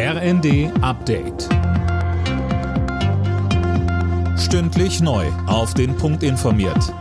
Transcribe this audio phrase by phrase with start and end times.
[0.00, 1.48] RND Update.
[4.38, 5.26] Stündlich neu.
[5.48, 6.94] Auf den Punkt informiert.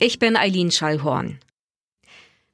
[0.00, 1.38] Ich bin Eileen Schallhorn.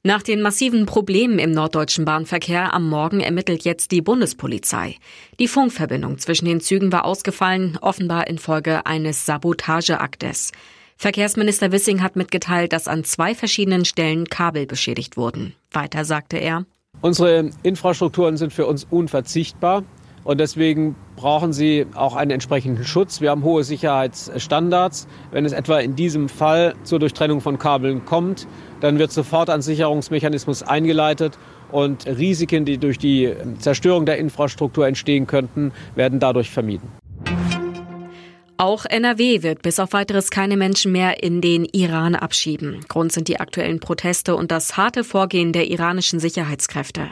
[0.02, 4.96] Nach den massiven Problemen im norddeutschen Bahnverkehr am Morgen ermittelt jetzt die Bundespolizei.
[5.38, 10.52] Die Funkverbindung zwischen den Zügen war ausgefallen, offenbar infolge eines Sabotageaktes.
[10.98, 15.54] Verkehrsminister Wissing hat mitgeteilt, dass an zwei verschiedenen Stellen Kabel beschädigt wurden.
[15.70, 16.66] Weiter sagte er,
[17.04, 19.82] Unsere Infrastrukturen sind für uns unverzichtbar
[20.24, 23.20] und deswegen brauchen sie auch einen entsprechenden Schutz.
[23.20, 25.06] Wir haben hohe Sicherheitsstandards.
[25.30, 28.46] Wenn es etwa in diesem Fall zur Durchtrennung von Kabeln kommt,
[28.80, 31.36] dann wird sofort ein Sicherungsmechanismus eingeleitet
[31.70, 37.03] und Risiken, die durch die Zerstörung der Infrastruktur entstehen könnten, werden dadurch vermieden.
[38.64, 42.80] Auch NRW wird bis auf weiteres keine Menschen mehr in den Iran abschieben.
[42.88, 47.10] Grund sind die aktuellen Proteste und das harte Vorgehen der iranischen Sicherheitskräfte.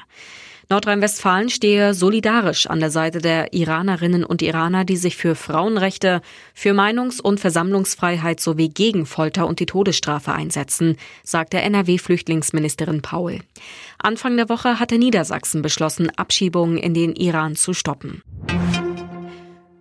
[0.71, 6.23] Nordrhein-Westfalen stehe solidarisch an der Seite der Iranerinnen und Iraner, die sich für Frauenrechte,
[6.55, 13.41] für Meinungs- und Versammlungsfreiheit sowie gegen Folter und die Todesstrafe einsetzen, sagte NRW-Flüchtlingsministerin Paul.
[13.99, 18.23] Anfang der Woche hatte Niedersachsen beschlossen, Abschiebungen in den Iran zu stoppen.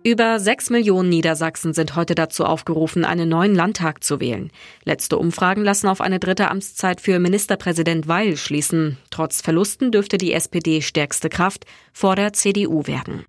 [0.04, 4.50] Über sechs Millionen Niedersachsen sind heute dazu aufgerufen, einen neuen Landtag zu wählen.
[4.84, 8.98] Letzte Umfragen lassen auf eine dritte Amtszeit für Ministerpräsident Weil schließen.
[9.10, 13.24] Trotz Verlusten dürfte die SPD stärkste Kraft vor der CDU werden.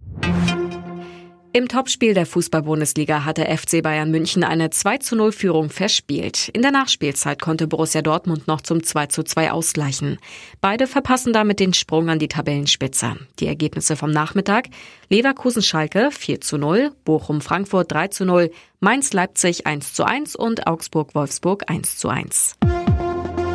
[1.56, 6.50] Im Topspiel der Fußball-Bundesliga hatte FC Bayern München eine 2 zu 0 Führung verspielt.
[6.50, 10.18] In der Nachspielzeit konnte Borussia Dortmund noch zum 2 zu 2 ausgleichen.
[10.62, 13.18] Beide verpassen damit den Sprung an die Tabellenspitze.
[13.38, 14.70] Die Ergebnisse vom Nachmittag
[15.10, 22.00] Leverkusen-Schalke 4 zu 0, Bochum-Frankfurt 3 zu 0, Mainz-Leipzig 1 zu 1 und Augsburg-Wolfsburg 1
[22.00, 22.56] zu 1.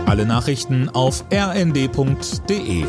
[0.07, 2.85] Alle Nachrichten auf rnd.de